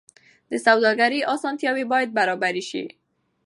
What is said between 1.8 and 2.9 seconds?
باید برابرې شي.